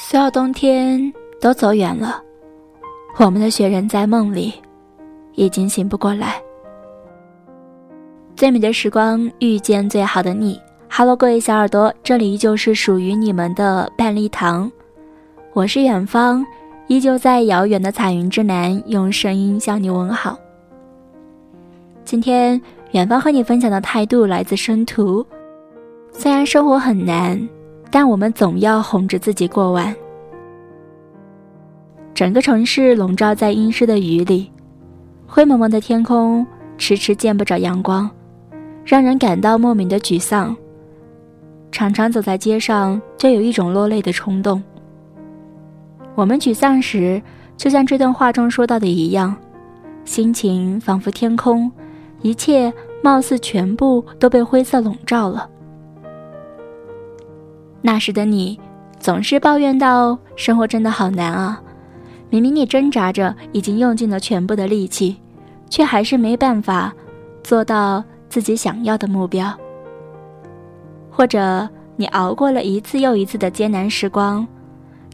[0.00, 2.22] 所有冬天都走远了，
[3.16, 4.54] 我们的雪人在梦里，
[5.34, 6.40] 已经醒不过来。
[8.36, 10.58] 最美的时光遇见最好的你
[10.88, 14.70] ，Hello，各位小耳朵，这里依旧是属于你们的半粒糖，
[15.52, 16.46] 我是远方，
[16.86, 20.38] 依旧在遥远的彩云之南，用声音向你问好。
[22.04, 22.58] 今天
[22.92, 25.26] 远方和你分享的态度来自生图，
[26.12, 27.36] 虽然生活很难。
[27.90, 29.94] 但我们总要哄着自己过完。
[32.14, 34.50] 整个城市笼罩在阴湿的雨里，
[35.26, 38.10] 灰蒙蒙的天空迟迟见不着阳光，
[38.84, 40.56] 让人感到莫名的沮丧。
[41.70, 44.62] 常常走在街上，就有一种落泪的冲动。
[46.14, 47.22] 我们沮丧时，
[47.56, 49.36] 就像这段话中说到的一样，
[50.04, 51.70] 心情仿佛天空，
[52.22, 55.48] 一切貌似全部都被灰色笼罩了。
[57.80, 58.58] 那时的你，
[58.98, 61.62] 总是抱怨道：“生活真的好难啊！
[62.30, 65.16] 明明你挣扎着，已经用尽了全部的力气，
[65.70, 66.92] 却还是没办法
[67.42, 69.52] 做到自己想要的目标。”
[71.10, 74.46] 或者你熬过了一次又一次的艰难时光，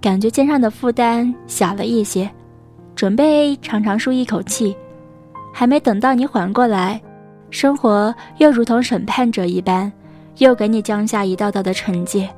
[0.00, 2.30] 感觉肩上的负担小了一些，
[2.94, 4.76] 准备长长舒一口气，
[5.52, 7.00] 还没等到你缓过来，
[7.50, 9.92] 生活又如同审判者一般，
[10.38, 12.28] 又给你降下一道道的惩戒。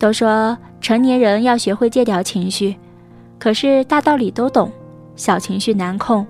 [0.00, 2.74] 都说成年人要学会戒掉情绪，
[3.38, 4.72] 可是大道理都懂，
[5.14, 6.26] 小情绪难控。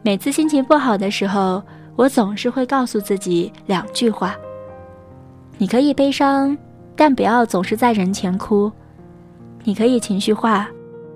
[0.00, 1.60] 每次心情不好的时候，
[1.96, 4.36] 我总是会告诉自己两句话：
[5.58, 6.56] 你可以悲伤，
[6.94, 8.70] 但不要总是在人前哭；
[9.64, 10.68] 你可以情绪化，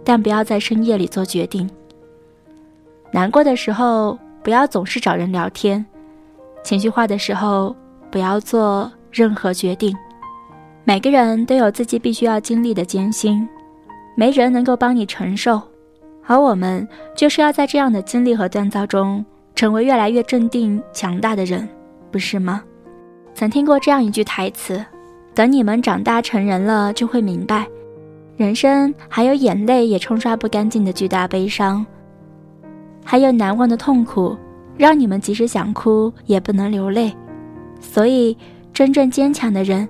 [0.05, 1.71] 但不要在深夜里做决定。
[3.13, 5.85] 难过的时候，不要总是找人聊天；
[6.65, 7.75] 情绪化的时候，
[8.11, 9.97] 不要做任何决定。
[10.89, 13.47] 每个人都有自己必须要经历的艰辛，
[14.15, 15.61] 没人能够帮你承受，
[16.25, 19.27] 而我们就是要在这样的经历和锻造中，
[19.57, 21.69] 成为越来越镇定、强大的人，
[22.13, 22.63] 不是吗？
[23.35, 24.81] 曾听过这样一句台词
[25.35, 27.67] ：“等你们长大成人了，就会明白，
[28.37, 31.85] 人生还有眼泪也冲刷不干净的巨大悲伤，
[33.05, 34.37] 还有难忘的痛苦，
[34.77, 37.13] 让你们即使想哭也不能流泪。
[37.81, 38.39] 所以，
[38.73, 39.89] 真正坚强的人。”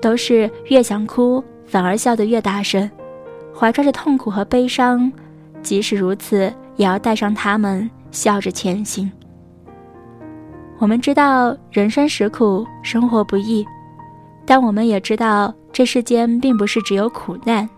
[0.00, 2.90] 都是越想哭，反而笑得越大声，
[3.54, 5.12] 怀揣着痛苦和悲伤，
[5.62, 9.10] 即使如此，也要带上他们，笑着前行。
[10.78, 13.66] 我们知道人生实苦，生活不易，
[14.46, 17.68] 但我们也知道这世间并不是只有苦难，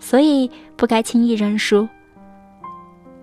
[0.00, 1.86] 所以不该轻易认输。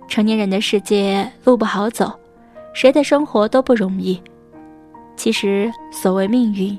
[0.08, 2.12] 成年人的世界路不好走，
[2.74, 4.22] 谁的生活都不容易。
[5.16, 6.78] 其实所谓命运。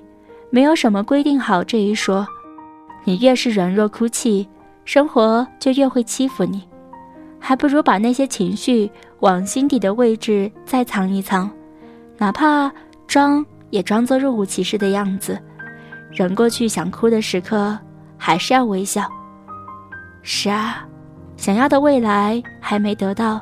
[0.54, 2.24] 没有什么规定好这一说，
[3.02, 4.48] 你越是软弱哭泣，
[4.84, 6.62] 生活就越会欺负你，
[7.40, 8.88] 还不如把那些情绪
[9.18, 11.50] 往心底的位置再藏一藏，
[12.18, 12.70] 哪怕
[13.08, 15.36] 装也装作若无其事的样子，
[16.12, 17.76] 忍过去想哭的时刻，
[18.16, 19.10] 还是要微笑。
[20.22, 20.86] 是啊，
[21.36, 23.40] 想要的未来还没得到，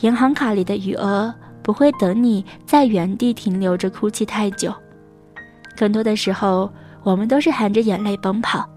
[0.00, 1.32] 银行卡里的余额
[1.62, 4.74] 不会等你在原地停留着哭泣太久。
[5.78, 6.68] 更多的时候，
[7.04, 8.68] 我们都是含着眼泪奔跑。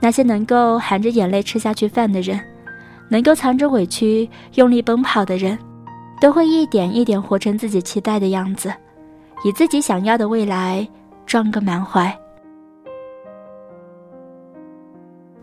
[0.00, 2.40] 那些能够含着眼泪吃下去饭的人，
[3.10, 5.58] 能够藏着委屈用力奔跑的人，
[6.20, 8.72] 都会一点一点活成自己期待的样子，
[9.44, 10.88] 以自己想要的未来
[11.26, 12.14] 装个满怀。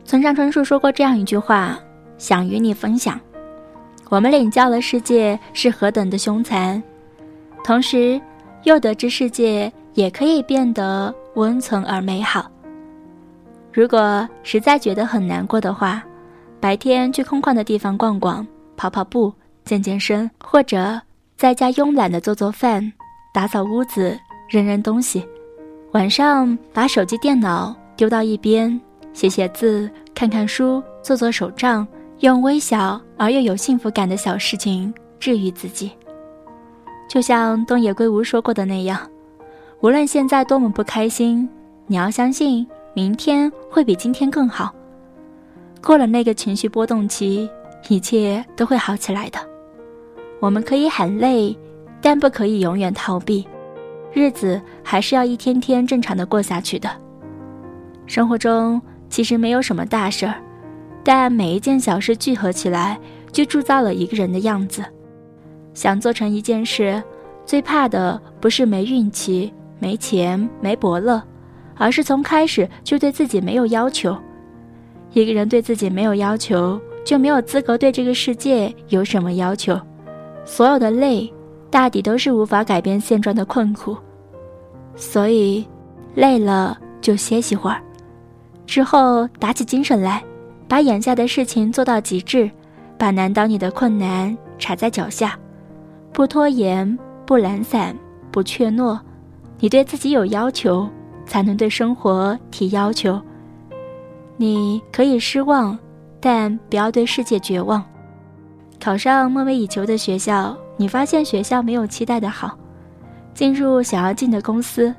[0.04, 1.78] 村上春树说过这样一句话，
[2.18, 3.20] 想与你分享：
[4.10, 6.82] 我们领教了世界是何等的凶残，
[7.64, 8.20] 同时
[8.64, 9.72] 又得知世界。
[9.94, 12.50] 也可以变得温存而美好。
[13.74, 16.04] 如果实在觉得很难过的话，
[16.60, 21.00] 白天去空旷的地方逛逛、跑跑步、健健身，或者
[21.38, 22.92] 在家慵懒的做做饭、
[23.34, 24.20] 打扫屋子、
[24.50, 25.26] 扔扔东西。
[25.92, 28.80] 晚上把手机、电脑丢到一边，
[29.14, 31.88] 写写字、看看书、做做手账，
[32.20, 35.92] 用微小而又有幸福感的小事情治愈自己。
[37.10, 39.00] 就像东野圭吾说过的那样。
[39.82, 41.50] 无论现在多么不开心，
[41.88, 44.72] 你要相信明天会比今天更好。
[45.82, 47.50] 过了那个情绪波动期，
[47.90, 49.40] 一切都会好起来的。
[50.40, 51.58] 我们可以喊累，
[52.00, 53.44] 但不可以永远逃避。
[54.14, 56.88] 日子还是要一天天正常的过下去的。
[58.06, 58.80] 生活中
[59.10, 60.36] 其实没有什么大事儿，
[61.04, 63.00] 但每一件小事聚合起来，
[63.32, 64.84] 就铸造了一个人的样子。
[65.74, 67.02] 想做成一件事，
[67.48, 69.52] 最怕的不是没运气。
[69.82, 71.20] 没钱没伯乐，
[71.76, 74.16] 而是从开始就对自己没有要求，
[75.12, 79.76] 一个人对自己没有要求，就没有资格对这个世界有什么要求。
[80.46, 81.34] 所有的累，
[81.72, 83.98] 大抵都是无法改变现状的困苦。
[84.96, 85.68] 所以，
[86.14, 87.82] 累了就歇息会儿，
[88.68, 90.24] 之后打起精神来，
[90.68, 92.48] 把眼下的事情做到极致，
[93.00, 95.36] 把难倒你的困难踩在脚下，
[96.14, 97.98] 不拖延，不懒散，
[98.32, 99.00] 不怯懦。
[99.62, 100.90] 你对自己有要求，
[101.26, 103.22] 才能对生活提要求。
[104.36, 105.78] 你可以失望，
[106.20, 107.82] 但不要对世界绝望。
[108.80, 112.50] 考上梦寐以求的学校，你发现学校没有期待的好；
[113.36, 114.92] 进入想要进的公司，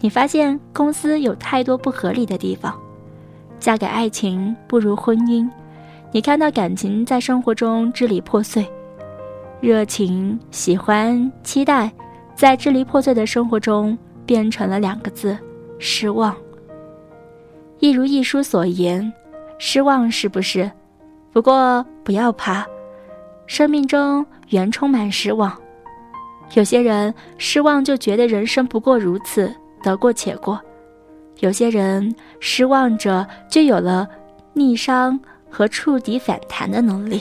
[0.00, 2.74] 你发现公司有太多不合理的地方。
[3.60, 5.46] 嫁给爱情不如婚姻，
[6.12, 8.66] 你看到感情在生活中支离破碎，
[9.60, 11.92] 热情、喜欢、期待，
[12.38, 15.36] 在支离破碎的生活中变成了两个字：
[15.80, 16.36] 失望。
[17.80, 19.12] 一如一书所言，
[19.58, 20.70] 失望是不是？
[21.32, 22.64] 不过不要怕，
[23.48, 25.52] 生命中原充满失望。
[26.54, 29.52] 有些人失望就觉得人生不过如此，
[29.82, 30.56] 得过且过；
[31.40, 34.08] 有些人失望着就有了
[34.52, 35.18] 逆商
[35.50, 37.18] 和触底反弹的能力；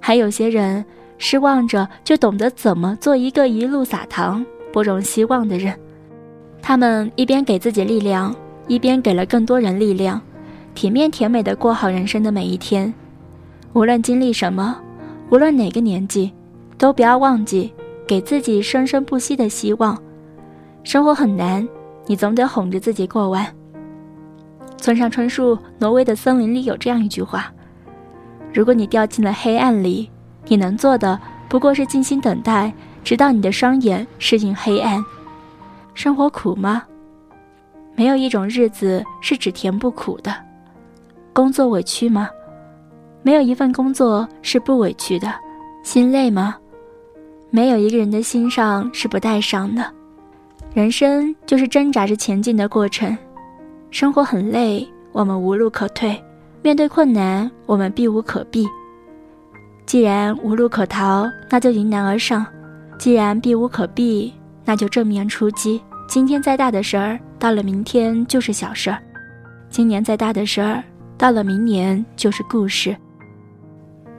[0.00, 0.84] 还有些人
[1.18, 5.78] 失望着就懂得怎么做一个一路撒糖、播种希望的人。
[6.62, 8.34] 他们一边给自己力量。
[8.68, 10.20] 一边给了更多人力量，
[10.74, 12.92] 体面甜美的过好人生的每一天。
[13.72, 14.78] 无论经历什么，
[15.30, 16.30] 无论哪个年纪，
[16.76, 17.72] 都不要忘记
[18.06, 19.98] 给自己生生不息的希望。
[20.84, 21.66] 生活很难，
[22.06, 23.46] 你总得哄着自己过完。
[24.76, 27.50] 村上春树《挪威的森林》里有这样一句话
[28.52, 30.10] ：“如果你掉进了黑暗里，
[30.48, 31.18] 你能做的
[31.48, 32.72] 不过是静心等待，
[33.04, 35.02] 直到你的双眼适应黑暗。”
[35.94, 36.82] 生活苦吗？
[37.94, 40.34] 没有一种日子是只甜不苦的，
[41.32, 42.28] 工作委屈吗？
[43.22, 45.32] 没有一份工作是不委屈的，
[45.82, 46.56] 心累吗？
[47.50, 49.84] 没有一个人的心上是不带伤的。
[50.72, 53.16] 人生就是挣扎着前进的过程，
[53.90, 56.14] 生活很累，我们无路可退；
[56.62, 58.68] 面对困难，我们避无可避。
[59.88, 62.44] 既然无路可逃，那就迎难而上；
[62.98, 65.82] 既然避无可避，那就正面出击。
[66.06, 68.98] 今天再大的事儿，到了明天就是小事儿；
[69.70, 70.84] 今年再大的事儿，
[71.16, 72.92] 到了明年就是故事；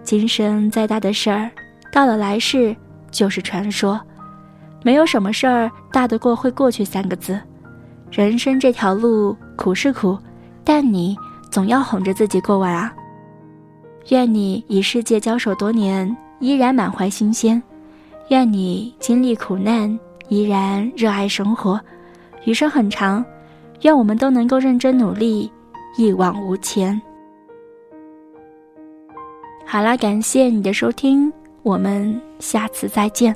[0.04, 1.52] 今生再大的事儿，
[1.94, 2.76] 到了来世
[3.12, 4.02] 就是传说。
[4.82, 7.40] 没有什么事儿大得过会过去三个字。
[8.10, 10.18] 人生这条路苦是苦，
[10.64, 11.16] 但你
[11.52, 12.92] 总要哄着自己过完啊。
[14.10, 17.62] 愿你与世界交手多年，依然满怀新鲜；
[18.30, 19.98] 愿你经历苦难。
[20.30, 21.82] 依然热爱生活，
[22.46, 23.26] 余生很长，
[23.82, 25.52] 愿我们都能够认真努力，
[25.98, 27.02] 一往无前。
[29.66, 31.34] 好啦，感谢你的收听，
[31.64, 33.36] 我们下次再见。